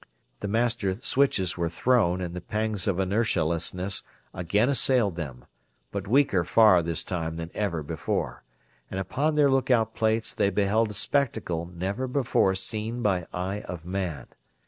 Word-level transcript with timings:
The 0.39 0.47
master 0.47 0.95
switches 0.95 1.59
were 1.59 1.69
thrown 1.69 2.21
and 2.21 2.33
the 2.33 2.41
pangs 2.41 2.87
of 2.87 2.97
inertialessness 2.97 4.01
again 4.33 4.67
assailed 4.67 5.15
them 5.15 5.45
but 5.91 6.07
weaker 6.07 6.43
far 6.43 6.81
this 6.81 7.03
time 7.03 7.35
than 7.35 7.51
ever 7.53 7.83
before 7.83 8.43
and 8.89 8.99
upon 8.99 9.35
their 9.35 9.51
lookout 9.51 9.93
plates 9.93 10.33
they 10.33 10.49
beheld 10.49 10.89
a 10.89 10.95
spectacle 10.95 11.67
never 11.67 12.07
before 12.07 12.55
seen 12.55 13.03
by 13.03 13.27
eye 13.31 13.61
of 13.67 13.85
man. 13.85 14.25